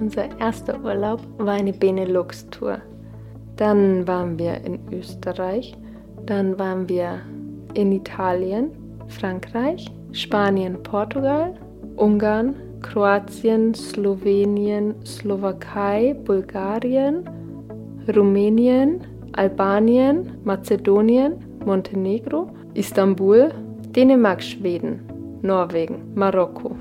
Unser 0.00 0.38
erster 0.38 0.82
Urlaub 0.84 1.20
war 1.38 1.54
eine 1.54 1.72
Benelux-Tour. 1.72 2.78
Dann 3.56 4.06
waren 4.06 4.38
wir 4.38 4.64
in 4.64 4.78
Österreich, 4.92 5.76
dann 6.26 6.58
waren 6.58 6.88
wir 6.88 7.20
in 7.74 7.90
Italien, 7.90 8.70
Frankreich, 9.08 9.90
Spanien, 10.12 10.82
Portugal, 10.82 11.54
Ungarn, 11.96 12.54
Kroatien, 12.82 13.74
Slowenien, 13.74 14.94
Slowakei, 15.04 16.14
Bulgarien, 16.24 17.28
Rumänien, 18.14 19.00
Albanien, 19.32 20.38
Mazedonien, 20.44 21.34
Montenegro, 21.64 22.48
Istanbul, 22.74 23.50
Dänemark, 23.94 24.42
Schweden, 24.42 25.00
Norwegen, 25.42 26.12
Marokko. 26.14 26.76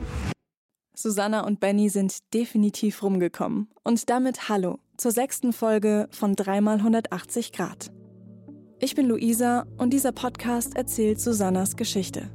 Susanna 1.00 1.46
und 1.46 1.60
Benny 1.60 1.90
sind 1.90 2.34
definitiv 2.34 3.04
rumgekommen. 3.04 3.68
Und 3.84 4.10
damit 4.10 4.50
Hallo 4.50 4.80
zur 4.98 5.12
sechsten 5.12 5.54
Folge 5.54 6.08
von 6.10 6.34
3x180 6.34 7.56
Grad. 7.56 7.92
Ich 8.80 8.96
bin 8.96 9.08
Luisa 9.08 9.68
und 9.78 9.94
dieser 9.94 10.12
Podcast 10.12 10.76
erzählt 10.76 11.22
Susannas 11.22 11.76
Geschichte. 11.76 12.32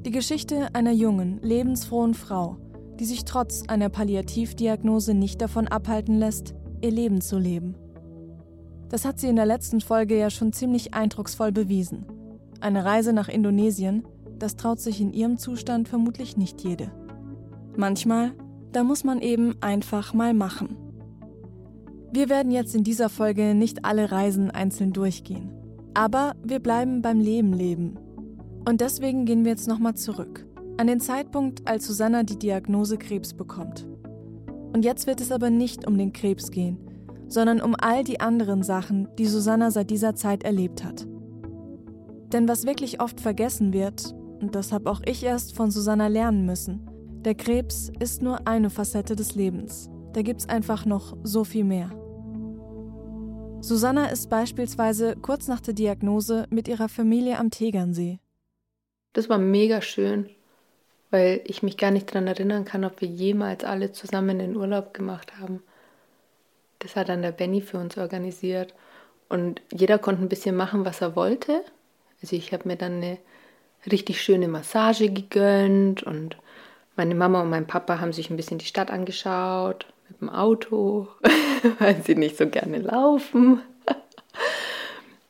Die 0.00 0.10
Geschichte 0.10 0.74
einer 0.74 0.92
jungen, 0.92 1.40
lebensfrohen 1.42 2.14
Frau, 2.14 2.56
die 2.98 3.04
sich 3.04 3.26
trotz 3.26 3.64
einer 3.68 3.90
Palliativdiagnose 3.90 5.12
nicht 5.12 5.42
davon 5.42 5.68
abhalten 5.68 6.18
lässt, 6.18 6.54
ihr 6.80 6.90
Leben 6.90 7.20
zu 7.20 7.38
leben. 7.38 7.76
Das 8.88 9.04
hat 9.04 9.20
sie 9.20 9.28
in 9.28 9.36
der 9.36 9.44
letzten 9.44 9.82
Folge 9.82 10.18
ja 10.18 10.30
schon 10.30 10.54
ziemlich 10.54 10.94
eindrucksvoll 10.94 11.52
bewiesen. 11.52 12.06
Eine 12.60 12.86
Reise 12.86 13.12
nach 13.12 13.28
Indonesien, 13.28 14.06
das 14.38 14.56
traut 14.56 14.80
sich 14.80 15.02
in 15.02 15.12
ihrem 15.12 15.36
Zustand 15.36 15.86
vermutlich 15.86 16.38
nicht 16.38 16.62
jede. 16.62 16.90
Manchmal, 17.76 18.32
da 18.72 18.84
muss 18.84 19.04
man 19.04 19.20
eben 19.20 19.54
einfach 19.60 20.14
mal 20.14 20.34
machen. 20.34 20.76
Wir 22.12 22.28
werden 22.28 22.52
jetzt 22.52 22.74
in 22.74 22.84
dieser 22.84 23.08
Folge 23.08 23.54
nicht 23.54 23.84
alle 23.84 24.12
Reisen 24.12 24.50
einzeln 24.50 24.92
durchgehen. 24.92 25.50
Aber 25.94 26.34
wir 26.44 26.60
bleiben 26.60 27.02
beim 27.02 27.20
Leben 27.20 27.52
leben. 27.52 27.98
Und 28.68 28.80
deswegen 28.80 29.24
gehen 29.24 29.44
wir 29.44 29.52
jetzt 29.52 29.68
nochmal 29.68 29.94
zurück. 29.94 30.46
An 30.76 30.86
den 30.86 31.00
Zeitpunkt, 31.00 31.66
als 31.66 31.86
Susanna 31.86 32.22
die 32.22 32.38
Diagnose 32.38 32.98
Krebs 32.98 33.34
bekommt. 33.34 33.86
Und 34.72 34.84
jetzt 34.84 35.06
wird 35.06 35.20
es 35.20 35.32
aber 35.32 35.50
nicht 35.50 35.86
um 35.86 35.98
den 35.98 36.12
Krebs 36.12 36.50
gehen, 36.50 36.78
sondern 37.28 37.60
um 37.60 37.76
all 37.80 38.04
die 38.04 38.20
anderen 38.20 38.62
Sachen, 38.62 39.08
die 39.18 39.26
Susanna 39.26 39.70
seit 39.70 39.90
dieser 39.90 40.14
Zeit 40.14 40.44
erlebt 40.44 40.84
hat. 40.84 41.06
Denn 42.32 42.48
was 42.48 42.66
wirklich 42.66 43.00
oft 43.00 43.20
vergessen 43.20 43.72
wird, 43.72 44.14
und 44.40 44.54
das 44.54 44.72
habe 44.72 44.90
auch 44.90 45.00
ich 45.06 45.22
erst 45.22 45.54
von 45.54 45.70
Susanna 45.70 46.08
lernen 46.08 46.44
müssen, 46.46 46.88
der 47.24 47.34
Krebs 47.34 47.90
ist 48.00 48.20
nur 48.20 48.46
eine 48.46 48.68
Facette 48.68 49.16
des 49.16 49.34
Lebens. 49.34 49.88
Da 50.12 50.20
gibt 50.20 50.40
es 50.40 50.48
einfach 50.48 50.84
noch 50.84 51.16
so 51.22 51.44
viel 51.44 51.64
mehr. 51.64 51.90
Susanna 53.62 54.08
ist 54.08 54.28
beispielsweise 54.28 55.16
kurz 55.16 55.48
nach 55.48 55.60
der 55.60 55.72
Diagnose 55.72 56.46
mit 56.50 56.68
ihrer 56.68 56.90
Familie 56.90 57.38
am 57.38 57.50
Tegernsee. 57.50 58.18
Das 59.14 59.30
war 59.30 59.38
mega 59.38 59.80
schön, 59.80 60.28
weil 61.10 61.40
ich 61.46 61.62
mich 61.62 61.78
gar 61.78 61.90
nicht 61.90 62.10
daran 62.10 62.26
erinnern 62.26 62.66
kann, 62.66 62.84
ob 62.84 63.00
wir 63.00 63.08
jemals 63.08 63.64
alle 63.64 63.92
zusammen 63.92 64.38
den 64.38 64.54
Urlaub 64.54 64.92
gemacht 64.92 65.38
haben. 65.40 65.62
Das 66.80 66.94
hat 66.94 67.08
dann 67.08 67.22
der 67.22 67.32
Benny 67.32 67.62
für 67.62 67.78
uns 67.78 67.96
organisiert. 67.96 68.74
Und 69.30 69.62
jeder 69.72 69.98
konnte 69.98 70.20
ein 70.20 70.28
bisschen 70.28 70.56
machen, 70.56 70.84
was 70.84 71.00
er 71.00 71.16
wollte. 71.16 71.64
Also 72.20 72.36
ich 72.36 72.52
habe 72.52 72.68
mir 72.68 72.76
dann 72.76 72.96
eine 72.96 73.18
richtig 73.90 74.20
schöne 74.20 74.48
Massage 74.48 75.08
gegönnt 75.08 76.02
und 76.02 76.36
meine 76.96 77.14
Mama 77.14 77.42
und 77.42 77.50
mein 77.50 77.66
Papa 77.66 78.00
haben 78.00 78.12
sich 78.12 78.30
ein 78.30 78.36
bisschen 78.36 78.58
die 78.58 78.66
Stadt 78.66 78.90
angeschaut 78.90 79.86
mit 80.08 80.20
dem 80.20 80.28
Auto, 80.28 81.08
weil 81.78 82.02
sie 82.02 82.14
nicht 82.14 82.36
so 82.36 82.46
gerne 82.46 82.78
laufen. 82.78 83.60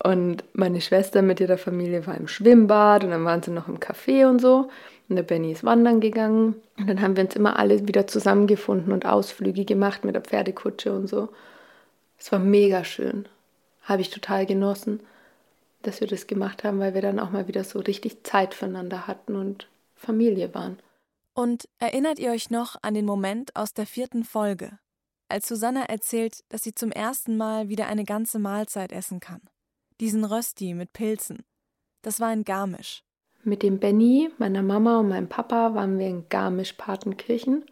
Und 0.02 0.44
meine 0.52 0.82
Schwester 0.82 1.22
mit 1.22 1.40
ihrer 1.40 1.56
Familie 1.56 2.06
war 2.06 2.14
im 2.14 2.28
Schwimmbad 2.28 3.04
und 3.04 3.10
dann 3.10 3.24
waren 3.24 3.42
sie 3.42 3.50
noch 3.50 3.68
im 3.68 3.80
Café 3.80 4.28
und 4.28 4.38
so. 4.38 4.68
Und 5.08 5.16
der 5.16 5.22
Benny 5.22 5.52
ist 5.52 5.64
wandern 5.64 6.00
gegangen. 6.00 6.56
Und 6.78 6.88
dann 6.88 7.00
haben 7.00 7.16
wir 7.16 7.24
uns 7.24 7.36
immer 7.36 7.58
alle 7.58 7.88
wieder 7.88 8.06
zusammengefunden 8.06 8.92
und 8.92 9.06
Ausflüge 9.06 9.64
gemacht 9.64 10.04
mit 10.04 10.14
der 10.14 10.22
Pferdekutsche 10.22 10.92
und 10.92 11.08
so. 11.08 11.30
Es 12.18 12.30
war 12.32 12.38
mega 12.38 12.84
schön. 12.84 13.26
Habe 13.82 14.02
ich 14.02 14.10
total 14.10 14.44
genossen, 14.44 15.00
dass 15.82 16.00
wir 16.00 16.08
das 16.08 16.26
gemacht 16.26 16.64
haben, 16.64 16.80
weil 16.80 16.94
wir 16.94 17.02
dann 17.02 17.18
auch 17.18 17.30
mal 17.30 17.48
wieder 17.48 17.64
so 17.64 17.78
richtig 17.80 18.24
Zeit 18.24 18.54
füreinander 18.54 19.06
hatten 19.06 19.36
und 19.36 19.68
Familie 19.96 20.54
waren. 20.54 20.78
Und 21.34 21.68
erinnert 21.80 22.20
ihr 22.20 22.30
euch 22.30 22.50
noch 22.50 22.76
an 22.82 22.94
den 22.94 23.04
Moment 23.04 23.56
aus 23.56 23.74
der 23.74 23.86
vierten 23.86 24.22
Folge, 24.22 24.78
als 25.28 25.48
Susanna 25.48 25.82
erzählt, 25.84 26.44
dass 26.48 26.62
sie 26.62 26.74
zum 26.74 26.92
ersten 26.92 27.36
Mal 27.36 27.68
wieder 27.68 27.88
eine 27.88 28.04
ganze 28.04 28.38
Mahlzeit 28.38 28.92
essen 28.92 29.18
kann? 29.18 29.40
Diesen 30.00 30.24
Rösti 30.24 30.74
mit 30.74 30.92
Pilzen. 30.92 31.44
Das 32.02 32.20
war 32.20 32.32
in 32.32 32.44
Garmisch. 32.44 33.02
Mit 33.42 33.62
dem 33.64 33.80
Benny, 33.80 34.30
meiner 34.38 34.62
Mama 34.62 35.00
und 35.00 35.08
meinem 35.08 35.28
Papa 35.28 35.74
waren 35.74 35.98
wir 35.98 36.06
in 36.06 36.28
Garmisch-Partenkirchen 36.28 37.64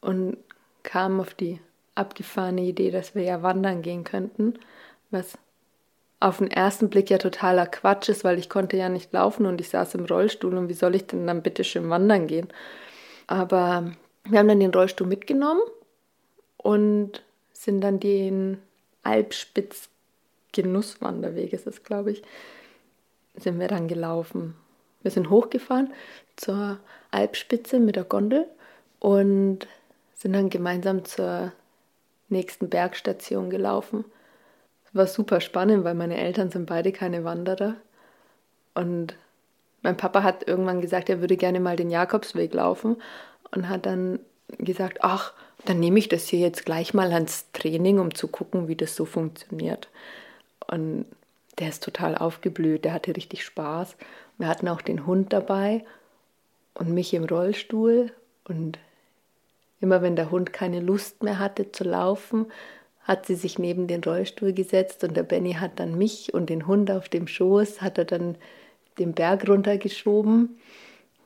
und 0.00 0.36
kamen 0.82 1.18
auf 1.18 1.34
die 1.34 1.60
abgefahrene 1.94 2.62
Idee, 2.62 2.90
dass 2.90 3.14
wir 3.14 3.22
ja 3.22 3.42
wandern 3.42 3.82
gehen 3.82 4.04
könnten, 4.04 4.58
was 5.10 5.38
auf 6.20 6.38
den 6.38 6.50
ersten 6.50 6.90
Blick 6.90 7.08
ja 7.10 7.18
totaler 7.18 7.66
Quatsch 7.66 8.10
ist, 8.10 8.24
weil 8.24 8.38
ich 8.38 8.50
konnte 8.50 8.76
ja 8.76 8.90
nicht 8.90 9.12
laufen 9.12 9.46
und 9.46 9.60
ich 9.60 9.70
saß 9.70 9.94
im 9.94 10.04
Rollstuhl 10.04 10.56
und 10.56 10.68
wie 10.68 10.74
soll 10.74 10.94
ich 10.94 11.06
denn 11.06 11.26
dann 11.26 11.42
bitte 11.42 11.64
schön 11.64 11.88
wandern 11.88 12.26
gehen? 12.26 12.48
Aber 13.26 13.90
wir 14.24 14.38
haben 14.38 14.48
dann 14.48 14.60
den 14.60 14.74
Rollstuhl 14.74 15.06
mitgenommen 15.06 15.62
und 16.58 17.22
sind 17.54 17.80
dann 17.80 18.00
den 18.00 18.58
Alpspitz 19.02 19.88
Genusswanderweg 20.52 21.52
ist 21.52 21.66
es, 21.66 21.84
glaube 21.84 22.10
ich, 22.10 22.22
sind 23.36 23.60
wir 23.60 23.68
dann 23.68 23.88
gelaufen. 23.88 24.56
Wir 25.02 25.10
sind 25.10 25.30
hochgefahren 25.30 25.92
zur 26.36 26.78
Alpspitze 27.10 27.78
mit 27.78 27.96
der 27.96 28.04
Gondel 28.04 28.46
und 28.98 29.66
sind 30.14 30.32
dann 30.32 30.50
gemeinsam 30.50 31.04
zur 31.04 31.52
nächsten 32.28 32.68
Bergstation 32.68 33.48
gelaufen 33.48 34.04
war 34.92 35.06
super 35.06 35.40
spannend, 35.40 35.84
weil 35.84 35.94
meine 35.94 36.16
Eltern 36.16 36.50
sind 36.50 36.66
beide 36.66 36.92
keine 36.92 37.24
Wanderer. 37.24 37.76
Und 38.74 39.14
mein 39.82 39.96
Papa 39.96 40.22
hat 40.22 40.46
irgendwann 40.46 40.80
gesagt, 40.80 41.08
er 41.08 41.20
würde 41.20 41.36
gerne 41.36 41.60
mal 41.60 41.76
den 41.76 41.90
Jakobsweg 41.90 42.52
laufen 42.54 42.96
und 43.54 43.68
hat 43.68 43.86
dann 43.86 44.20
gesagt, 44.58 44.98
ach, 45.02 45.32
dann 45.64 45.80
nehme 45.80 45.98
ich 45.98 46.08
das 46.08 46.26
hier 46.26 46.40
jetzt 46.40 46.64
gleich 46.64 46.94
mal 46.94 47.12
ans 47.12 47.50
Training, 47.52 47.98
um 47.98 48.14
zu 48.14 48.28
gucken, 48.28 48.68
wie 48.68 48.76
das 48.76 48.96
so 48.96 49.04
funktioniert. 49.04 49.88
Und 50.66 51.04
der 51.58 51.68
ist 51.68 51.82
total 51.82 52.16
aufgeblüht, 52.16 52.84
der 52.84 52.94
hatte 52.94 53.14
richtig 53.16 53.44
Spaß. 53.44 53.96
Wir 54.38 54.48
hatten 54.48 54.68
auch 54.68 54.80
den 54.80 55.06
Hund 55.06 55.32
dabei 55.32 55.84
und 56.74 56.90
mich 56.92 57.12
im 57.12 57.24
Rollstuhl. 57.24 58.12
Und 58.44 58.78
immer 59.80 60.02
wenn 60.02 60.16
der 60.16 60.30
Hund 60.30 60.52
keine 60.52 60.80
Lust 60.80 61.22
mehr 61.22 61.38
hatte 61.38 61.72
zu 61.72 61.84
laufen, 61.84 62.46
hat 63.10 63.26
sie 63.26 63.34
sich 63.34 63.58
neben 63.58 63.88
den 63.88 64.04
Rollstuhl 64.04 64.52
gesetzt 64.52 65.02
und 65.02 65.16
der 65.16 65.24
Benny 65.24 65.54
hat 65.54 65.80
dann 65.80 65.98
mich 65.98 66.32
und 66.32 66.48
den 66.48 66.68
Hund 66.68 66.92
auf 66.92 67.08
dem 67.08 67.26
Schoß, 67.26 67.82
hat 67.82 67.98
er 67.98 68.04
dann 68.04 68.36
den 69.00 69.14
Berg 69.14 69.48
runtergeschoben. 69.48 70.60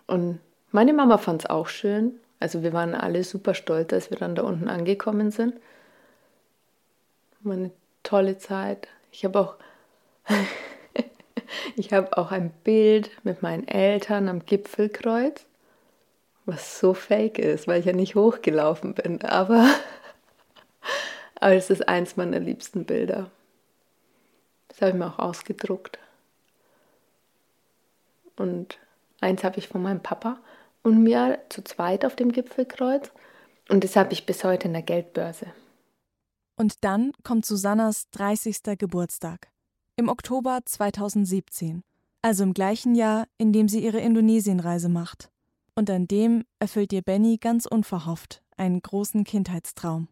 Und 0.07 0.41
meine 0.73 0.95
Mama 0.95 1.19
fand 1.19 1.43
es 1.43 1.51
auch 1.51 1.69
schön. 1.69 2.15
Also 2.41 2.63
wir 2.63 2.73
waren 2.73 2.95
alle 2.95 3.23
super 3.23 3.53
stolz, 3.53 3.93
als 3.93 4.11
wir 4.11 4.17
dann 4.17 4.35
da 4.35 4.45
unten 4.45 4.69
angekommen 4.69 5.31
sind. 5.31 5.57
War 7.43 7.53
eine 7.53 7.71
tolle 8.03 8.39
Zeit. 8.39 8.89
Ich 9.13 9.27
habe 9.27 9.39
auch, 9.39 9.57
ich 11.77 11.93
habe 11.93 12.17
auch 12.17 12.31
ein 12.33 12.51
Bild 12.65 13.11
mit 13.25 13.43
meinen 13.43 13.69
Eltern 13.69 14.31
am 14.31 14.47
Gipfelkreuz, 14.47 15.45
was 16.47 16.81
so 16.81 16.95
fake 16.95 17.39
ist, 17.39 17.69
weil 17.69 17.81
ich 17.81 17.87
ja 17.87 17.93
nicht 17.93 18.15
hochgelaufen 18.15 18.95
bin. 18.95 19.21
Aber 19.21 19.69
aber 21.45 21.57
es 21.57 21.69
ist 21.69 21.87
eins 21.87 22.17
meiner 22.17 22.41
liebsten 22.41 22.87
Bilder. 22.87 23.31
Das 24.69 24.81
habe 24.81 24.93
ich 24.93 24.97
mir 24.97 25.09
auch 25.09 25.19
ausgedruckt. 25.19 25.99
Und 28.37 28.79
eins 29.21 29.45
habe 29.45 29.59
ich 29.59 29.69
von 29.69 29.83
meinem 29.83 30.03
Papa 30.03 30.39
und 30.83 31.03
mir 31.03 31.39
zu 31.51 31.63
zweit 31.63 32.07
auf 32.07 32.17
dem 32.17 32.33
Gipfelkreuz. 32.33 33.13
Und 33.69 33.85
das 33.85 33.95
habe 33.95 34.15
ich 34.15 34.25
bis 34.25 34.43
heute 34.43 34.69
in 34.69 34.73
der 34.73 34.81
Geldbörse. 34.81 35.49
Und 36.57 36.83
dann 36.83 37.13
kommt 37.25 37.45
Susannas 37.45 38.09
30. 38.13 38.79
Geburtstag. 38.79 39.49
Im 39.97 40.09
Oktober 40.09 40.61
2017. 40.65 41.83
Also 42.23 42.43
im 42.43 42.55
gleichen 42.55 42.95
Jahr, 42.95 43.27
in 43.37 43.53
dem 43.53 43.69
sie 43.69 43.85
ihre 43.85 44.01
Indonesienreise 44.01 44.89
macht. 44.89 45.29
Und 45.75 45.91
an 45.91 46.09
dem 46.09 46.45
erfüllt 46.59 46.95
ihr 46.95 47.03
Benny 47.03 47.37
ganz 47.37 47.67
unverhofft 47.67 48.41
einen 48.57 48.81
großen 48.81 49.25
Kindheitstraum. 49.25 50.09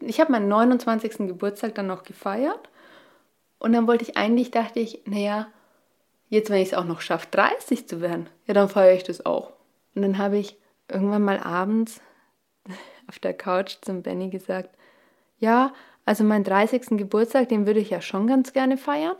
Ich 0.00 0.20
habe 0.20 0.32
meinen 0.32 0.48
29. 0.48 1.28
Geburtstag 1.28 1.74
dann 1.74 1.86
noch 1.86 2.02
gefeiert 2.02 2.68
und 3.58 3.72
dann 3.72 3.86
wollte 3.86 4.04
ich 4.04 4.16
eigentlich, 4.16 4.50
dachte 4.50 4.80
ich, 4.80 5.02
naja, 5.06 5.48
jetzt 6.28 6.50
wenn 6.50 6.60
ich 6.60 6.68
es 6.68 6.74
auch 6.74 6.84
noch 6.84 7.00
schaffe, 7.00 7.28
30 7.30 7.88
zu 7.88 8.00
werden, 8.00 8.28
ja, 8.46 8.54
dann 8.54 8.68
feiere 8.68 8.94
ich 8.94 9.04
das 9.04 9.24
auch. 9.24 9.52
Und 9.94 10.02
dann 10.02 10.18
habe 10.18 10.36
ich 10.36 10.58
irgendwann 10.88 11.22
mal 11.22 11.38
abends 11.38 12.00
auf 13.08 13.18
der 13.18 13.34
Couch 13.34 13.76
zum 13.80 14.02
Benny 14.02 14.30
gesagt, 14.30 14.76
ja, 15.38 15.72
also 16.04 16.24
meinen 16.24 16.44
30. 16.44 16.98
Geburtstag, 16.98 17.48
den 17.48 17.66
würde 17.66 17.80
ich 17.80 17.90
ja 17.90 18.00
schon 18.00 18.26
ganz 18.26 18.52
gerne 18.52 18.76
feiern. 18.76 19.16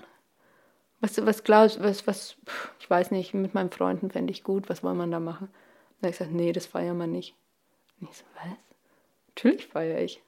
Was, 1.01 1.25
was 1.25 1.45
glaubst 1.45 1.83
was, 1.83 2.07
was, 2.07 2.37
ich 2.81 2.89
weiß 2.89 3.11
nicht, 3.11 3.35
mit 3.35 3.55
meinen 3.55 3.71
Freunden 3.71 4.11
fände 4.11 4.33
ich 4.33 4.43
gut, 4.43 4.69
was 4.69 4.83
wollen 4.83 4.97
wir 4.97 5.07
da 5.07 5.21
machen? 5.21 5.49
Da 6.01 6.07
habe 6.07 6.11
ich 6.11 6.19
gesagt, 6.19 6.33
nee, 6.33 6.53
das 6.53 6.67
feiern 6.67 6.97
wir 6.99 7.07
nicht. 7.07 7.35
Und 8.01 8.11
ich 8.11 8.17
so, 8.19 8.25
was? 8.35 8.59
Natürlich 9.29 9.67
feiere 9.67 10.01
ich. 10.01 10.23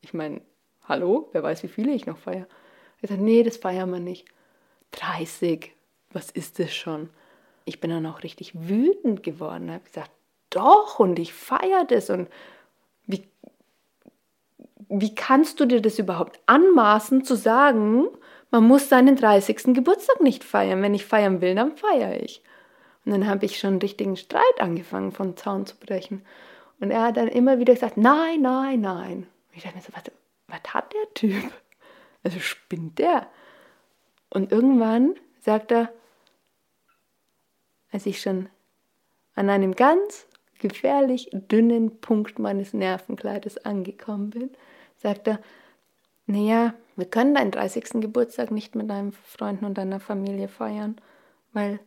Ich 0.00 0.14
meine, 0.14 0.40
hallo, 0.86 1.28
wer 1.32 1.42
weiß, 1.42 1.62
wie 1.62 1.68
viele 1.68 1.92
ich 1.92 2.06
noch 2.06 2.18
feiere. 2.18 2.46
Er 3.00 3.08
sagt, 3.08 3.20
nee, 3.20 3.42
das 3.42 3.56
feiern 3.56 3.90
wir 3.90 4.00
nicht. 4.00 4.26
30, 4.92 5.72
was 6.12 6.30
ist 6.30 6.58
das 6.58 6.74
schon? 6.74 7.10
Ich 7.64 7.80
bin 7.80 7.90
dann 7.90 8.06
auch 8.06 8.22
richtig 8.22 8.52
wütend 8.54 9.22
geworden. 9.22 9.68
Ich 9.68 9.74
habe 9.74 9.84
gesagt, 9.84 10.10
doch, 10.50 10.98
und 10.98 11.18
ich 11.18 11.34
feiere 11.34 11.84
das. 11.84 12.10
Und 12.10 12.28
wie, 13.06 13.28
wie 14.88 15.14
kannst 15.14 15.60
du 15.60 15.66
dir 15.66 15.82
das 15.82 15.98
überhaupt 15.98 16.40
anmaßen 16.46 17.24
zu 17.24 17.36
sagen, 17.36 18.06
man 18.50 18.64
muss 18.64 18.88
seinen 18.88 19.16
30. 19.16 19.74
Geburtstag 19.74 20.22
nicht 20.22 20.42
feiern. 20.42 20.82
Wenn 20.82 20.94
ich 20.94 21.04
feiern 21.04 21.40
will, 21.40 21.54
dann 21.54 21.76
feiere 21.76 22.22
ich. 22.22 22.42
Und 23.04 23.12
dann 23.12 23.26
habe 23.26 23.44
ich 23.44 23.58
schon 23.58 23.72
einen 23.72 23.80
richtigen 23.80 24.16
Streit 24.16 24.42
angefangen, 24.60 25.12
von 25.12 25.36
Zaun 25.36 25.66
zu 25.66 25.76
brechen. 25.76 26.24
Und 26.80 26.90
er 26.90 27.02
hat 27.02 27.16
dann 27.16 27.28
immer 27.28 27.58
wieder 27.58 27.74
gesagt, 27.74 27.96
nein, 27.96 28.40
nein, 28.40 28.80
nein. 28.80 29.26
Ich 29.58 29.64
dachte 29.64 29.76
mir 29.76 29.82
so, 29.82 29.92
was, 29.92 30.04
was 30.46 30.72
hat 30.72 30.92
der 30.92 31.14
Typ? 31.14 31.52
Also 32.22 32.38
spinnt 32.38 32.98
der? 32.98 33.26
Und 34.30 34.52
irgendwann 34.52 35.14
sagt 35.40 35.72
er, 35.72 35.92
als 37.90 38.06
ich 38.06 38.20
schon 38.20 38.48
an 39.34 39.50
einem 39.50 39.74
ganz 39.74 40.26
gefährlich 40.60 41.30
dünnen 41.32 42.00
Punkt 42.00 42.38
meines 42.38 42.72
Nervenkleides 42.72 43.64
angekommen 43.64 44.30
bin, 44.30 44.50
sagt 44.96 45.26
er, 45.26 45.40
naja, 46.26 46.74
wir 46.94 47.06
können 47.06 47.34
deinen 47.34 47.50
30. 47.50 48.00
Geburtstag 48.00 48.52
nicht 48.52 48.76
mit 48.76 48.88
deinen 48.88 49.12
Freunden 49.12 49.64
und 49.64 49.76
deiner 49.76 49.98
Familie 49.98 50.46
feiern, 50.46 51.00
weil 51.52 51.80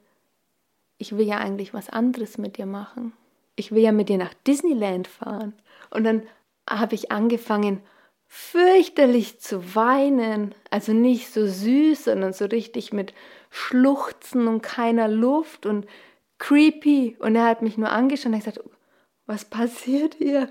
ich 0.97 1.15
will 1.15 1.25
ja 1.25 1.37
eigentlich 1.37 1.73
was 1.73 1.89
anderes 1.89 2.37
mit 2.37 2.57
dir 2.57 2.65
machen. 2.65 3.13
Ich 3.55 3.71
will 3.71 3.81
ja 3.81 3.93
mit 3.93 4.09
dir 4.09 4.17
nach 4.17 4.33
Disneyland 4.33 5.07
fahren. 5.07 5.53
Und 5.89 6.03
dann 6.03 6.23
habe 6.79 6.95
ich 6.95 7.11
angefangen, 7.11 7.81
fürchterlich 8.27 9.39
zu 9.39 9.75
weinen. 9.75 10.55
Also 10.69 10.93
nicht 10.93 11.33
so 11.33 11.45
süß, 11.45 12.05
sondern 12.05 12.33
so 12.33 12.45
richtig 12.45 12.93
mit 12.93 13.13
Schluchzen 13.49 14.47
und 14.47 14.61
keiner 14.61 15.07
Luft 15.07 15.65
und 15.65 15.85
creepy. 16.39 17.17
Und 17.19 17.35
er 17.35 17.45
hat 17.45 17.61
mich 17.61 17.77
nur 17.77 17.91
angeschaut 17.91 18.27
und 18.27 18.35
hat 18.35 18.45
gesagt, 18.45 18.69
was 19.25 19.45
passiert 19.45 20.15
hier? 20.15 20.49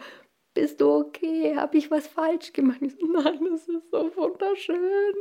Bist 0.53 0.81
du 0.81 0.91
okay? 0.91 1.57
Habe 1.57 1.79
ich 1.79 1.91
was 1.91 2.07
falsch 2.07 2.53
gemacht? 2.53 2.81
Ich 2.83 2.97
so, 2.97 3.07
nein, 3.07 3.41
das 3.51 3.69
ist 3.69 3.91
so 3.91 4.11
wunderschön. 4.17 5.15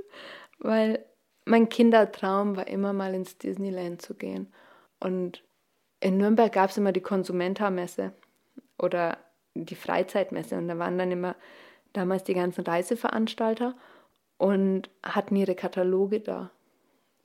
Weil 0.57 1.05
mein 1.45 1.69
Kindertraum 1.69 2.57
war 2.57 2.67
immer 2.67 2.93
mal 2.93 3.13
ins 3.13 3.37
Disneyland 3.37 4.01
zu 4.01 4.15
gehen. 4.15 4.53
Und 4.99 5.43
in 6.01 6.17
Nürnberg 6.17 6.51
gab 6.51 6.69
es 6.69 6.77
immer 6.77 6.91
die 6.91 7.01
Konsumenta-Messe 7.01 8.13
oder 8.77 9.17
die 9.53 9.75
Freizeitmesse. 9.75 10.57
Und 10.57 10.67
da 10.67 10.77
waren 10.77 10.97
dann 10.97 11.11
immer 11.11 11.35
damals 11.93 12.23
die 12.23 12.33
ganzen 12.33 12.63
Reiseveranstalter 12.63 13.75
und 14.37 14.89
hatten 15.03 15.35
ihre 15.35 15.55
Kataloge 15.55 16.21
da. 16.21 16.51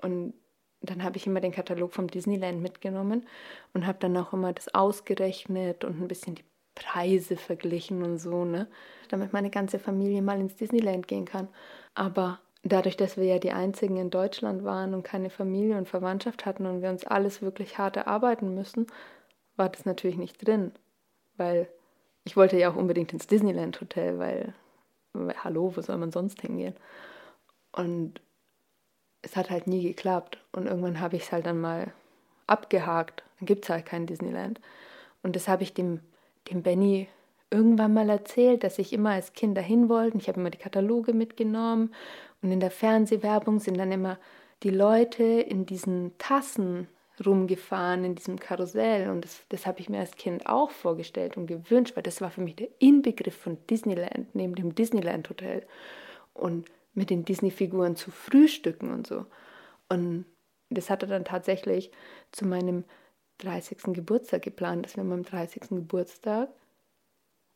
Und 0.01 0.35
dann 0.81 1.03
habe 1.03 1.17
ich 1.17 1.27
immer 1.27 1.41
den 1.41 1.53
Katalog 1.53 1.95
vom 1.95 2.09
Disneyland 2.09 2.61
mitgenommen 2.61 3.27
und 3.73 3.87
habe 3.87 3.99
dann 4.01 4.17
auch 4.17 4.33
immer 4.33 4.53
das 4.53 4.75
ausgerechnet 4.75 5.85
und 5.85 6.01
ein 6.01 6.09
bisschen 6.09 6.35
die 6.35 6.45
Preise 6.75 7.37
verglichen 7.37 8.03
und 8.03 8.19
so, 8.19 8.45
ne? 8.45 8.69
Damit 9.09 9.33
meine 9.33 9.51
ganze 9.51 9.79
Familie 9.79 10.23
mal 10.23 10.41
ins 10.41 10.57
Disneyland 10.57 11.07
gehen 11.07 11.25
kann. 11.25 11.49
Aber 11.95 12.41
dadurch, 12.65 12.97
dass 12.97 13.17
wir 13.17 13.25
ja 13.25 13.39
die 13.39 13.53
einzigen 13.53 13.97
in 13.97 14.11
Deutschland 14.11 14.65
waren 14.65 14.93
und 14.93 15.05
keine 15.05 15.31
Familie 15.31 15.79
und 15.79 15.89
Verwandtschaft 15.89 16.47
hatten 16.47 16.67
und 16.67 16.83
wir 16.83 16.91
uns 16.91 17.07
alles 17.07 17.43
wirklich 17.43 17.79
hart 17.79 17.97
erarbeiten 17.97 18.55
müssen, 18.55 18.87
war 19.57 19.69
das 19.69 19.85
natürlich 19.85 20.17
nicht 20.17 20.45
drin. 20.47 20.73
Weil 21.37 21.69
ich 22.25 22.37
wollte 22.37 22.59
ja 22.59 22.71
auch 22.71 22.77
unbedingt 22.77 23.13
ins 23.13 23.27
Disneyland 23.27 23.81
Hotel, 23.81 24.19
weil, 24.19 24.55
weil 25.13 25.37
hallo, 25.45 25.73
wo 25.77 25.81
soll 25.81 25.99
man 25.99 26.13
sonst 26.13 26.41
hingehen? 26.41 26.75
Und 27.73 28.21
es 29.23 29.37
hat 29.37 29.51
halt 29.51 29.67
nie 29.67 29.83
geklappt. 29.83 30.39
Und 30.53 30.67
irgendwann 30.67 31.01
habe 31.01 31.17
ich 31.17 31.25
es 31.25 31.33
halt 31.33 31.47
dann 31.47 31.61
mal 31.61 31.93
abgehakt. 32.47 33.23
Dann 33.39 33.47
gibt 33.47 33.65
es 33.65 33.71
halt 33.71 33.87
kein 33.87 34.07
Disneyland. 34.07 34.61
Und 35.23 35.37
das 35.37 35.49
habe 35.49 35.63
ich 35.63 35.75
dem, 35.75 36.01
dem 36.51 36.63
Benny 36.63 37.09
irgendwann 37.51 37.95
mal 37.95 38.09
erzählt, 38.11 38.65
dass 38.65 38.79
ich 38.79 38.93
immer 38.93 39.11
als 39.11 39.33
Kind 39.33 39.57
dahin 39.57 39.89
wollte. 39.89 40.19
Ich 40.19 40.29
habe 40.29 40.41
immer 40.41 40.51
die 40.51 40.59
Kataloge 40.59 41.13
mitgenommen. 41.13 41.95
Und 42.43 42.53
in 42.53 42.61
der 42.61 42.71
Fernsehwerbung 42.71 43.61
sind 43.61 43.79
dann 43.79 43.93
immer 43.93 44.19
die 44.63 44.71
Leute 44.71 45.25
in 45.25 45.67
diesen 45.67 46.17
Tassen 46.19 46.89
rumgefahren 47.25 48.05
in 48.05 48.15
diesem 48.15 48.39
Karussell 48.39 49.09
und 49.11 49.25
das, 49.25 49.47
das 49.49 49.67
habe 49.67 49.81
ich 49.81 49.89
mir 49.89 50.01
als 50.01 50.17
Kind 50.17 50.47
auch 50.47 50.71
vorgestellt 50.71 51.37
und 51.37 51.47
gewünscht, 51.47 51.97
weil 51.97 52.03
das 52.03 52.21
war 52.21 52.31
für 52.31 52.41
mich 52.41 52.57
der 52.57 52.69
Inbegriff 52.81 53.37
von 53.37 53.59
Disneyland, 53.69 54.35
neben 54.35 54.55
dem 54.55 54.75
Disneyland 54.75 55.29
Hotel 55.31 55.65
und 56.33 56.69
mit 56.95 57.11
den 57.11 57.25
Disney-Figuren 57.25 57.97
zu 57.97 58.11
frühstücken 58.11 58.93
und 58.93 59.07
so. 59.07 59.27
Und 59.89 60.25
das 60.71 60.91
hatte 60.91 61.07
dann 61.07 61.25
tatsächlich 61.25 61.91
zu 62.33 62.47
meinem 62.47 62.85
30. 63.39 63.95
Geburtstag 63.95 64.43
geplant, 64.43 64.87
dass 64.87 64.97
wir 64.97 65.03
am 65.03 65.23
30. 65.23 65.69
Geburtstag 65.71 66.49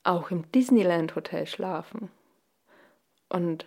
auch 0.03 0.31
im 0.31 0.51
Disneyland 0.53 1.15
Hotel 1.15 1.47
schlafen. 1.47 2.11
Und 3.29 3.67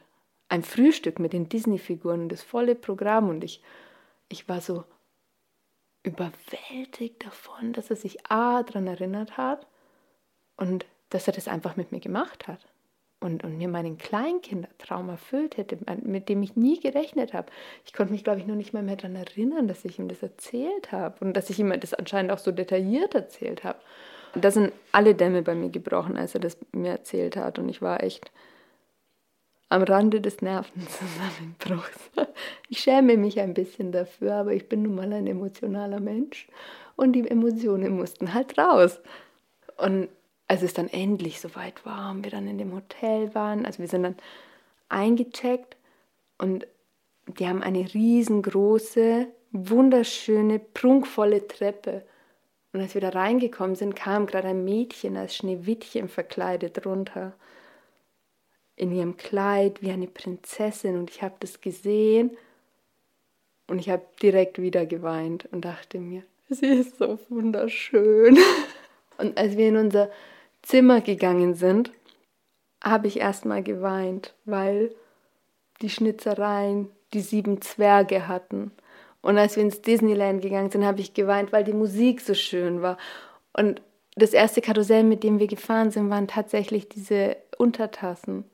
ein 0.50 0.64
Frühstück 0.64 1.20
mit 1.20 1.34
den 1.34 1.50
Disney-Figuren, 1.50 2.30
das 2.30 2.42
volle 2.42 2.76
Programm 2.76 3.30
und 3.30 3.44
ich, 3.44 3.64
ich 4.28 4.50
war 4.50 4.60
so, 4.60 4.84
überwältigt 6.04 7.26
davon, 7.26 7.74
dass 7.74 7.90
er 7.90 7.96
sich 7.96 8.26
A 8.30 8.64
daran 8.64 8.88
erinnert 8.88 9.38
hat 9.38 9.68
und 10.58 10.86
dass 11.10 11.28
er 11.28 11.34
das 11.34 11.48
einfach 11.48 11.76
mit 11.76 11.92
mir 11.92 12.00
gemacht 12.00 12.48
hat 12.48 12.66
und, 13.20 13.44
und 13.44 13.58
mir 13.58 13.68
meinen 13.68 13.98
Kleinkindertraum 13.98 15.10
erfüllt 15.10 15.58
hätte, 15.58 15.78
mit 16.04 16.28
dem 16.28 16.42
ich 16.42 16.56
nie 16.56 16.80
gerechnet 16.80 17.34
habe. 17.34 17.52
Ich 17.86 17.94
konnte 17.94 18.12
mich, 18.12 18.24
glaube 18.24 18.40
ich, 18.40 18.48
nur 18.48 18.56
nicht 18.56 18.74
mal 18.74 18.84
mehr 18.84 18.96
daran 18.96 19.16
erinnern, 19.16 19.68
dass 19.68 19.86
ich 19.86 20.00
ihm 20.00 20.08
das 20.08 20.24
erzählt 20.24 20.92
habe 20.92 21.24
und 21.24 21.34
dass 21.34 21.50
ich 21.50 21.60
ihm 21.60 21.72
das 21.80 21.94
anscheinend 21.94 22.32
auch 22.32 22.40
so 22.40 22.52
detailliert 22.52 23.14
erzählt 23.14 23.64
habe. 23.64 23.80
Und 24.34 24.44
da 24.44 24.50
sind 24.50 24.72
alle 24.92 25.14
Dämme 25.14 25.44
bei 25.44 25.54
mir 25.54 25.70
gebrochen, 25.70 26.18
als 26.18 26.34
er 26.34 26.42
das 26.42 26.58
mir 26.72 26.92
erzählt 26.92 27.36
hat 27.36 27.60
und 27.60 27.70
ich 27.70 27.82
war 27.82 28.02
echt 28.02 28.32
am 29.72 29.84
Rande 29.84 30.20
des 30.22 30.42
Nervenzusammenbruchs. 30.42 32.12
Ich 32.70 32.80
schäme 32.80 33.18
mich 33.18 33.40
ein 33.40 33.54
bisschen 33.54 33.92
dafür, 33.92 34.36
aber 34.36 34.54
ich 34.54 34.70
bin 34.70 34.84
nun 34.84 34.96
mal 34.96 35.12
ein 35.12 35.28
emotionaler 35.28 36.00
Mensch 36.00 36.48
und 36.96 37.14
die 37.14 37.30
Emotionen 37.30 37.98
mussten 37.98 38.34
halt 38.34 38.58
raus. 38.58 39.00
Und 39.78 40.08
als 40.48 40.62
es 40.62 40.74
dann 40.74 40.88
endlich 40.88 41.42
soweit 41.42 41.86
war 41.86 42.12
und 42.12 42.24
wir 42.24 42.32
dann 42.32 42.48
in 42.48 42.58
dem 42.58 42.74
Hotel 42.74 43.34
waren, 43.36 43.66
also 43.66 43.80
wir 43.80 43.88
sind 43.88 44.04
dann 44.04 44.16
eingecheckt 44.88 45.76
und 46.38 46.66
die 47.28 47.48
haben 47.48 47.62
eine 47.62 47.94
riesengroße, 47.94 49.28
wunderschöne, 49.52 50.60
prunkvolle 50.60 51.48
Treppe. 51.48 52.06
Und 52.74 52.82
als 52.82 52.94
wir 52.94 53.02
da 53.02 53.10
reingekommen 53.10 53.76
sind, 53.76 53.96
kam 53.96 54.28
gerade 54.28 54.50
ein 54.50 54.64
Mädchen 54.64 55.18
als 55.18 55.36
Schneewittchen 55.36 56.08
verkleidet 56.08 56.86
runter 56.86 57.34
in 58.82 58.92
ihrem 58.92 59.16
Kleid 59.16 59.84
wie 59.84 59.92
eine 59.92 60.08
Prinzessin 60.08 60.98
und 60.98 61.12
ich 61.12 61.22
habe 61.22 61.36
das 61.40 61.62
gesehen 61.62 62.32
und 63.68 63.78
ich 63.78 63.92
habe 63.92 64.02
direkt 64.24 64.60
wieder 64.60 64.88
geweint 64.88 65.48
und 65.52 65.64
dachte 65.66 66.00
mir, 66.00 66.24
sie 66.50 66.66
ist 66.66 66.98
so 66.98 67.20
wunderschön. 67.30 68.40
Und 69.18 69.38
als 69.38 69.56
wir 69.56 69.68
in 69.68 69.78
unser 69.78 70.10
Zimmer 70.64 71.00
gegangen 71.00 71.54
sind, 71.54 71.92
habe 72.84 73.08
ich 73.08 73.20
erstmal 73.20 73.62
geweint, 73.62 74.34
weil 74.46 74.96
die 75.84 75.92
Schnitzereien 75.92 76.90
die 77.14 77.22
sieben 77.22 77.62
Zwerge 77.62 78.28
hatten. 78.28 78.72
Und 79.22 79.38
als 79.38 79.58
wir 79.58 79.64
ins 79.64 79.84
Disneyland 79.84 80.42
gegangen 80.42 80.72
sind, 80.72 80.86
habe 80.86 81.02
ich 81.02 81.14
geweint, 81.14 81.52
weil 81.52 81.64
die 81.64 81.74
Musik 81.74 82.20
so 82.22 82.34
schön 82.34 82.82
war. 82.82 82.98
Und 83.54 83.84
das 84.16 84.34
erste 84.34 84.62
Karussell, 84.62 85.04
mit 85.04 85.24
dem 85.24 85.38
wir 85.38 85.48
gefahren 85.48 85.92
sind, 85.92 86.10
waren 86.10 86.28
tatsächlich 86.28 86.90
diese 86.90 87.38
Untertassen. 87.60 88.46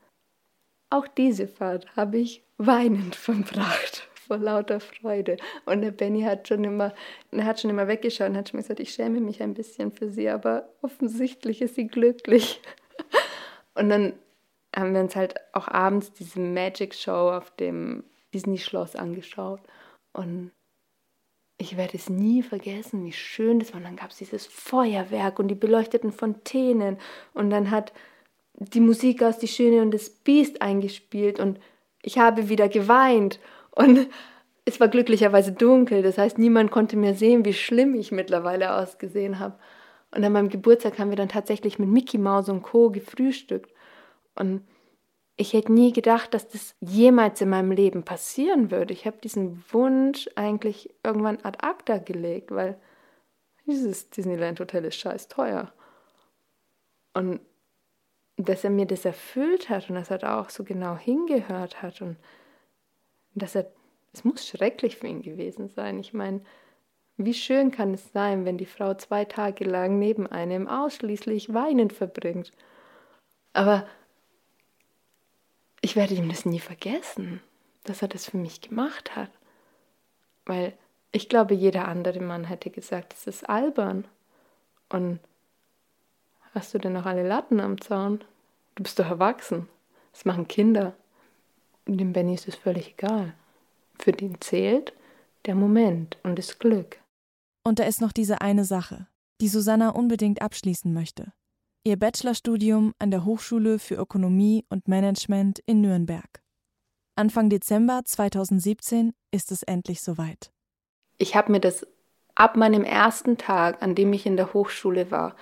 Auch 0.90 1.08
diese 1.08 1.48
Fahrt 1.48 1.96
habe 1.96 2.18
ich 2.18 2.44
weinend 2.58 3.16
verbracht 3.16 4.08
vor 4.28 4.38
lauter 4.38 4.80
Freude. 4.80 5.38
Und 5.66 5.82
der 5.82 5.92
Benny 5.92 6.22
hat 6.22 6.48
schon 6.48 6.64
immer, 6.64 6.94
er 7.32 7.46
hat 7.46 7.62
schon 7.62 7.70
immer 7.70 7.88
weggeschaut 7.88 8.30
und 8.30 8.38
hat 8.38 8.50
schon 8.50 8.60
gesagt, 8.60 8.80
ich 8.80 8.92
schäme 8.92 9.22
mich 9.22 9.42
ein 9.42 9.54
bisschen 9.54 9.92
für 9.92 10.10
sie, 10.10 10.30
aber 10.30 10.70
offensichtlich 10.82 11.62
ist 11.62 11.76
sie 11.76 11.88
glücklich. 11.88 12.62
Und 13.74 13.90
dann 13.90 14.14
haben 14.76 14.94
wir 14.94 15.02
uns 15.02 15.16
halt 15.16 15.36
auch 15.54 15.68
abends 15.68 16.12
diese 16.12 16.40
Magic 16.40 16.96
Show 16.96 17.32
auf 17.32 17.52
dem 17.52 18.04
Disney-Schloss 18.34 18.96
angeschaut. 18.96 19.62
Und 20.14 20.52
ich 21.58 21.78
werde 21.78 21.96
es 21.96 22.10
nie 22.10 22.44
vergessen, 22.44 23.06
wie 23.06 23.14
schön 23.14 23.60
das 23.60 23.72
war. 23.72 23.78
Und 23.78 23.86
dann 23.86 23.96
gab 23.96 24.12
es 24.12 24.18
dieses 24.18 24.46
Feuerwerk 24.48 25.40
und 25.40 25.48
die 25.48 25.56
beleuchteten 25.56 26.12
Fontänen. 26.12 26.98
Und 27.34 27.50
dann 27.50 27.72
hat 27.72 27.94
die 28.58 28.80
Musik 28.80 29.24
aus 29.24 29.38
Die 29.38 29.48
Schöne 29.48 29.82
und 29.82 29.92
das 29.92 30.10
Biest 30.10 30.62
eingespielt. 30.62 31.40
Und 31.40 31.60
ich 32.02 32.18
habe 32.18 32.50
wieder 32.50 32.70
geweint. 32.70 33.40
Und 33.72 34.08
es 34.66 34.80
war 34.80 34.88
glücklicherweise 34.88 35.52
dunkel. 35.52 36.02
Das 36.02 36.18
heißt, 36.18 36.38
niemand 36.38 36.72
konnte 36.72 36.98
mehr 36.98 37.14
sehen, 37.14 37.46
wie 37.46 37.54
schlimm 37.54 37.96
ich 37.96 38.12
mittlerweile 38.12 38.76
ausgesehen 38.76 39.40
habe. 39.40 39.58
Und 40.12 40.24
an 40.24 40.32
meinem 40.32 40.50
Geburtstag 40.50 41.00
haben 41.00 41.10
wir 41.10 41.18
dann 41.18 41.30
tatsächlich 41.30 41.80
mit 41.80 41.90
Mickey 41.90 42.18
Mouse 42.18 42.50
und 42.50 42.64
Co. 42.64 42.90
gefrühstückt. 42.90 43.72
Und 44.36 44.62
ich 45.36 45.54
hätte 45.54 45.72
nie 45.72 45.94
gedacht, 45.94 46.34
dass 46.34 46.48
das 46.48 46.76
jemals 46.80 47.40
in 47.42 47.50
meinem 47.50 47.72
Leben 47.72 48.04
passieren 48.04 48.72
würde. 48.72 48.94
Ich 48.94 49.06
habe 49.06 49.18
diesen 49.24 49.64
Wunsch 49.72 50.28
eigentlich 50.36 50.90
irgendwann 51.04 51.38
ad 51.44 51.60
acta 51.62 52.00
gelegt, 52.00 52.52
weil 52.52 52.80
dieses 53.68 54.10
Disneyland 54.10 54.60
Hotel 54.60 54.86
ist 54.86 54.96
scheiß 54.96 55.28
teuer. 55.28 55.72
Und 57.14 57.40
dass 58.38 58.64
er 58.64 58.70
mir 58.70 58.86
das 58.86 59.04
erfüllt 59.04 59.70
hat 59.70 59.90
und 59.90 59.96
dass 59.96 60.12
er 60.12 60.20
da 60.20 60.40
auch 60.40 60.50
so 60.50 60.64
genau 60.64 60.96
hingehört 60.96 61.82
hat 61.82 62.02
und 62.02 62.18
dass 63.34 63.56
er, 63.56 63.70
es 64.14 64.24
muss 64.24 64.48
schrecklich 64.48 64.98
für 64.98 65.08
ihn 65.08 65.24
gewesen 65.24 65.70
sein. 65.70 66.00
Ich 66.00 66.14
meine, 66.14 66.42
wie 67.18 67.34
schön 67.34 67.72
kann 67.72 67.96
es 67.96 68.12
sein, 68.14 68.46
wenn 68.46 68.60
die 68.60 68.68
Frau 68.68 68.94
zwei 68.94 69.26
Tage 69.26 69.66
lang 69.66 69.98
neben 69.98 70.28
einem 70.28 70.68
ausschließlich 70.68 71.52
weinend 71.54 71.94
verbringt. 71.94 72.52
Aber 73.54 73.88
ich 75.82 75.96
werde 75.96 76.14
ihm 76.14 76.30
das 76.30 76.46
nie 76.46 76.60
vergessen, 76.60 77.42
dass 77.86 78.04
er 78.04 78.08
das 78.08 78.30
für 78.30 78.38
mich 78.38 78.62
gemacht 78.62 79.16
hat. 79.16 79.32
Weil 80.46 80.74
ich 81.12 81.28
glaube, 81.28 81.56
jeder 81.56 81.88
andere 81.88 82.20
Mann 82.20 82.44
hätte 82.44 82.70
gesagt, 82.70 83.14
das 83.14 83.26
ist 83.26 83.50
albern. 83.50 84.08
Und 84.90 85.20
hast 86.58 86.74
du 86.74 86.78
denn 86.78 86.94
noch 86.94 87.06
alle 87.06 87.28
Latten 87.28 87.60
am 87.60 87.80
Zaun? 87.80 88.24
Du 88.76 88.84
bist 88.84 89.00
doch 89.00 89.10
erwachsen. 89.10 89.68
Das 90.12 90.26
machen 90.26 90.48
Kinder. 90.48 90.94
Dem 91.86 92.14
Benny 92.14 92.34
ist 92.34 92.48
es 92.48 92.56
völlig 92.56 92.96
egal. 92.98 93.34
Für 94.00 94.12
den 94.12 94.40
zählt 94.42 94.94
der 95.46 95.56
Moment 95.56 96.18
und 96.24 96.38
das 96.38 96.60
Glück. 96.60 97.00
Und 97.64 97.80
da 97.80 97.84
ist 97.84 98.02
noch 98.02 98.12
diese 98.12 98.42
eine 98.42 98.66
Sache, 98.66 99.08
die 99.42 99.48
Susanna 99.48 99.90
unbedingt 99.90 100.42
abschließen 100.42 100.94
möchte 100.94 101.32
ihr 101.88 101.98
Bachelorstudium 101.98 102.94
an 103.00 103.12
der 103.12 103.24
Hochschule 103.24 103.80
für 103.80 103.96
Ökonomie 103.96 104.66
und 104.68 104.90
Management 104.90 105.60
in 105.66 105.80
Nürnberg. 105.80 106.44
Anfang 107.16 107.50
Dezember 107.50 108.02
2017 108.04 109.14
ist 109.32 109.54
es 109.54 109.64
endlich 109.64 110.02
soweit. 110.02 110.52
Ich 111.18 111.38
habe 111.38 111.54
mir 111.54 111.62
das 111.62 111.88
ab 112.36 112.58
meinem 112.58 112.84
ersten 112.84 113.38
Tag, 113.38 113.82
an 113.82 113.96
dem 113.96 114.12
ich 114.12 114.26
in 114.26 114.36
der 114.36 114.54
Hochschule 114.54 115.12
war, 115.12 115.38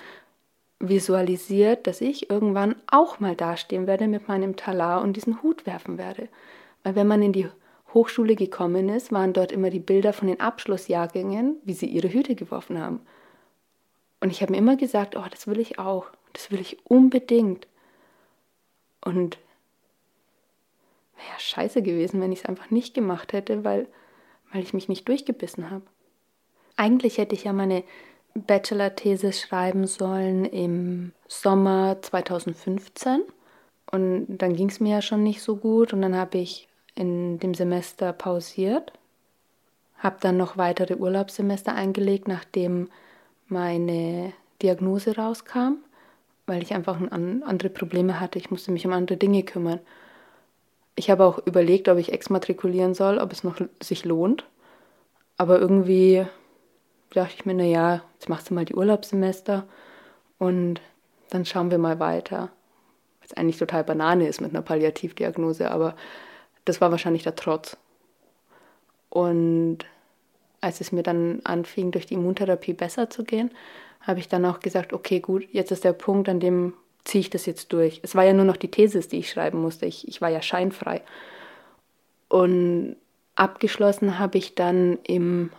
visualisiert, 0.89 1.88
dass 1.88 2.01
ich 2.01 2.30
irgendwann 2.30 2.75
auch 2.88 3.20
mal 3.20 3.36
dastehen 3.36 3.88
werde 3.88 4.08
mit 4.08 4.27
meinem 4.27 4.56
Talar 4.56 5.01
und 5.01 5.13
diesen 5.13 5.42
Hut 5.42 5.65
werfen 5.65 5.98
werde. 5.98 6.30
Weil 6.84 6.96
wenn 6.96 7.08
man 7.08 7.22
in 7.22 7.34
die 7.34 7.48
Hochschule 7.94 8.36
gekommen 8.36 8.89
ist, 8.89 9.12
waren 9.12 9.34
dort 9.34 9.51
immer 9.51 9.70
die 9.70 9.80
Bilder 9.80 10.13
von 10.13 10.27
den 10.27 10.39
Abschlussjahrgängen, 10.39 11.58
wie 11.63 11.74
sie 11.74 11.88
ihre 11.88 12.12
Hüte 12.12 12.36
geworfen 12.36 12.80
haben. 12.80 13.00
Und 14.20 14.32
ich 14.32 14.42
habe 14.42 14.51
mir 14.51 14.58
immer 14.58 14.75
gesagt, 14.75 15.15
oh, 15.15 15.25
das 15.30 15.48
will 15.48 15.60
ich 15.60 15.80
auch. 15.80 16.08
Das 16.34 16.51
will 16.51 16.60
ich 16.60 16.77
unbedingt. 16.86 17.68
Und 19.04 19.38
wäre 21.15 21.27
ja 21.30 21.39
scheiße 21.39 21.82
gewesen, 21.82 22.22
wenn 22.22 22.32
ich 22.32 22.39
es 22.39 22.46
einfach 22.46 22.70
nicht 22.70 22.94
gemacht 22.94 23.34
hätte, 23.34 23.63
weil, 23.63 23.88
weil 24.51 24.62
ich 24.63 24.74
mich 24.74 24.89
nicht 24.89 25.08
durchgebissen 25.08 25.70
habe. 25.70 25.86
Eigentlich 26.75 27.18
hätte 27.18 27.36
ich 27.36 27.46
ja 27.46 27.54
meine 27.54 27.84
Bachelor-These 28.36 29.34
schreiben 29.34 29.88
sollen 29.88 30.46
im 30.46 31.12
Sommer 31.27 31.98
2015. 32.01 33.24
Und 33.92 34.25
dann 34.30 34.56
ging 34.56 34.70
es 34.70 34.80
mir 34.80 34.94
ja 34.96 35.01
schon 35.01 35.24
nicht 35.24 35.42
so 35.42 35.56
gut 35.56 35.94
und 35.94 36.01
dann 36.01 36.15
habe 36.15 36.38
ich 36.38 36.68
in 36.96 37.39
dem 37.39 37.54
Semester 37.54 38.13
pausiert, 38.13 38.94
habe 40.00 40.18
dann 40.22 40.38
noch 40.38 40.58
weitere 40.58 40.96
Urlaubssemester 40.96 41.74
eingelegt, 41.74 42.27
nachdem 42.27 42.89
meine 43.48 44.34
Diagnose 44.62 45.15
rauskam 45.15 45.77
weil 46.46 46.62
ich 46.62 46.74
einfach 46.74 47.00
andere 47.12 47.70
Probleme 47.70 48.20
hatte. 48.20 48.39
Ich 48.39 48.51
musste 48.51 48.72
mich 48.72 48.86
um 48.86 48.94
andere 48.94 49.18
Dinge 49.18 49.44
kümmern. 49.44 49.80
Ich 50.96 51.10
habe 51.10 51.25
auch 51.25 51.39
überlegt, 51.46 51.89
ob 51.89 51.98
ich 51.98 52.13
exmatrikulieren 52.13 52.94
soll, 52.94 53.18
ob 53.18 53.32
es 53.32 53.44
noch 53.44 53.60
sich 53.82 54.06
lohnt. 54.06 54.46
Aber 55.38 55.60
irgendwie 55.60 56.25
dachte 57.12 57.36
ich 57.38 57.46
mir, 57.46 57.54
naja, 57.54 58.02
jetzt 58.14 58.30
machst 58.30 58.50
du 58.50 58.54
mal 58.54 58.66
die 58.66 58.76
Urlaubssemester 58.76 59.66
und 60.38 60.82
dann 61.30 61.46
schauen 61.46 61.72
wir 61.72 61.78
mal 61.78 62.00
weiter. 62.00 62.50
Was 63.22 63.34
eigentlich 63.34 63.58
total 63.58 63.84
Banane 63.84 64.28
ist 64.28 64.42
mit 64.42 64.52
einer 64.52 64.62
Palliativdiagnose, 64.62 65.72
aber 65.72 65.96
das 66.66 66.82
war 66.82 66.92
wahrscheinlich 66.92 67.24
der 67.24 67.36
Trotz. 67.36 67.78
Und 69.10 69.80
als 70.62 70.82
es 70.82 70.92
mir 70.92 71.04
dann 71.04 71.42
anfing, 71.44 71.92
durch 71.92 72.06
die 72.06 72.16
Immuntherapie 72.16 72.74
besser 72.74 73.10
zu 73.10 73.24
gehen, 73.24 73.52
habe 74.02 74.20
ich 74.20 74.28
dann 74.28 74.46
auch 74.46 74.60
gesagt, 74.60 74.94
okay, 74.94 75.20
gut, 75.20 75.48
jetzt 75.52 75.72
ist 75.72 75.84
der 75.84 75.94
Punkt, 75.94 76.30
an 76.30 76.40
dem 76.40 76.74
ziehe 77.04 77.22
ich 77.22 77.30
das 77.30 77.46
jetzt 77.46 77.72
durch. 77.72 78.00
Es 78.04 78.16
war 78.16 78.24
ja 78.24 78.34
nur 78.34 78.46
noch 78.46 78.58
die 78.58 78.72
Thesis, 78.72 79.08
die 79.08 79.20
ich 79.20 79.30
schreiben 79.30 79.62
musste. 79.62 79.86
Ich, 79.86 80.08
ich 80.08 80.22
war 80.22 80.30
ja 80.30 80.42
scheinfrei. 80.42 81.02
Und 82.28 82.96
abgeschlossen 83.36 84.20
habe 84.20 84.38
ich 84.38 84.56
dann 84.56 84.98
im 85.04 85.52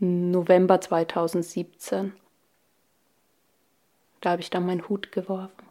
November 0.00 0.80
2017. 0.80 2.12
Da 4.22 4.30
habe 4.30 4.42
ich 4.42 4.50
dann 4.50 4.66
meinen 4.66 4.88
Hut 4.88 5.12
geworfen. 5.12 5.66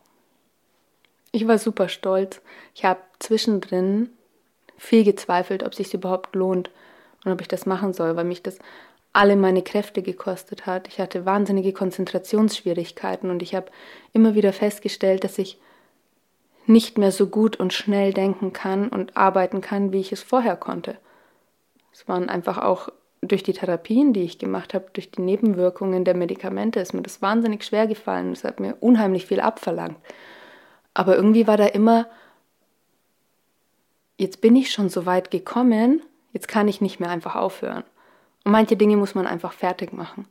Ich 1.31 1.47
war 1.47 1.57
super 1.57 1.89
stolz. 1.89 2.41
Ich 2.73 2.85
habe 2.85 2.99
zwischendrin 3.19 4.11
viel 4.77 5.03
gezweifelt, 5.03 5.63
ob 5.63 5.75
sich 5.75 5.93
überhaupt 5.93 6.35
lohnt 6.35 6.69
und 7.25 7.31
ob 7.31 7.41
ich 7.41 7.47
das 7.47 7.65
machen 7.65 7.93
soll, 7.93 8.15
weil 8.15 8.23
mich 8.23 8.41
das 8.41 8.59
alle 9.13 9.35
meine 9.35 9.63
Kräfte 9.63 10.03
gekostet 10.03 10.67
hat. 10.67 10.87
Ich 10.87 10.99
hatte 10.99 11.25
wahnsinnige 11.25 11.73
Konzentrationsschwierigkeiten 11.73 13.31
und 13.31 13.41
ich 13.41 13.55
habe 13.55 13.71
immer 14.13 14.35
wieder 14.35 14.53
festgestellt, 14.53 15.23
dass 15.23 15.37
ich 15.39 15.59
nicht 16.67 16.99
mehr 16.99 17.11
so 17.11 17.27
gut 17.27 17.55
und 17.55 17.73
schnell 17.73 18.13
denken 18.13 18.53
kann 18.53 18.89
und 18.89 19.17
arbeiten 19.17 19.61
kann, 19.61 19.91
wie 19.91 19.99
ich 19.99 20.11
es 20.11 20.21
vorher 20.21 20.55
konnte. 20.55 20.97
Es 21.91 22.07
waren 22.07 22.29
einfach 22.29 22.59
auch 22.59 22.89
durch 23.21 23.43
die 23.43 23.53
Therapien, 23.53 24.13
die 24.13 24.23
ich 24.23 24.39
gemacht 24.39 24.73
habe, 24.73 24.85
durch 24.93 25.11
die 25.11 25.21
Nebenwirkungen 25.21 26.05
der 26.05 26.15
Medikamente, 26.15 26.79
ist 26.79 26.93
mir 26.93 27.01
das 27.01 27.21
wahnsinnig 27.21 27.63
schwer 27.63 27.87
gefallen. 27.87 28.31
Es 28.31 28.43
hat 28.43 28.59
mir 28.59 28.77
unheimlich 28.79 29.25
viel 29.25 29.41
abverlangt. 29.41 29.97
Aber 30.93 31.15
irgendwie 31.15 31.47
war 31.47 31.57
da 31.57 31.65
immer, 31.65 32.07
jetzt 34.17 34.41
bin 34.41 34.55
ich 34.55 34.71
schon 34.71 34.89
so 34.89 35.05
weit 35.05 35.31
gekommen, 35.31 36.01
jetzt 36.33 36.47
kann 36.47 36.67
ich 36.67 36.81
nicht 36.81 36.99
mehr 36.99 37.09
einfach 37.09 37.35
aufhören. 37.35 37.83
Und 38.45 38.51
manche 38.51 38.77
Dinge 38.77 38.97
muss 38.97 39.15
man 39.15 39.27
einfach 39.27 39.53
fertig 39.53 39.93
machen. 39.93 40.25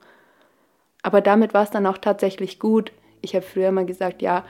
Aber 1.03 1.21
damit 1.21 1.55
war 1.55 1.63
es 1.63 1.71
dann 1.71 1.87
auch 1.87 1.99
tatsächlich 1.99 2.59
gut. 2.59 2.93
Ich 3.21 3.35
habe 3.35 3.45
früher 3.45 3.71
mal 3.71 3.87
gesagt, 3.87 4.23
ja, 4.23 4.45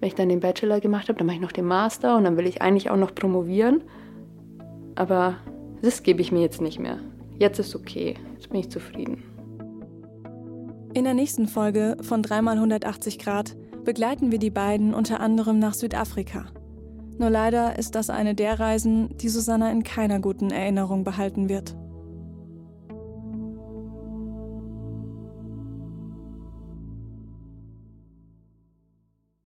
wenn 0.00 0.08
ich 0.08 0.14
dann 0.14 0.28
den 0.28 0.40
Bachelor 0.40 0.80
gemacht 0.80 1.08
habe, 1.08 1.18
dann 1.18 1.26
mache 1.26 1.36
ich 1.36 1.42
noch 1.42 1.52
den 1.52 1.66
Master 1.66 2.16
und 2.16 2.24
dann 2.24 2.36
will 2.36 2.46
ich 2.46 2.60
eigentlich 2.60 2.90
auch 2.90 2.96
noch 2.96 3.14
promovieren. 3.14 3.82
Aber 4.94 5.36
das 5.80 6.02
gebe 6.02 6.20
ich 6.20 6.32
mir 6.32 6.40
jetzt 6.40 6.60
nicht 6.60 6.78
mehr. 6.78 6.98
Jetzt 7.42 7.58
ist 7.58 7.74
okay. 7.74 8.14
Jetzt 8.34 8.50
bin 8.50 8.60
ich 8.60 8.70
zufrieden. 8.70 9.24
In 10.94 11.02
der 11.02 11.12
nächsten 11.12 11.48
Folge 11.48 11.96
von 12.00 12.22
3x180 12.22 13.20
Grad 13.20 13.56
begleiten 13.82 14.30
wir 14.30 14.38
die 14.38 14.50
beiden 14.50 14.94
unter 14.94 15.18
anderem 15.18 15.58
nach 15.58 15.74
Südafrika. 15.74 16.44
Nur 17.18 17.30
leider 17.30 17.76
ist 17.80 17.96
das 17.96 18.10
eine 18.10 18.36
der 18.36 18.60
Reisen, 18.60 19.16
die 19.16 19.28
Susanna 19.28 19.72
in 19.72 19.82
keiner 19.82 20.20
guten 20.20 20.52
Erinnerung 20.52 21.02
behalten 21.02 21.48
wird. 21.48 21.74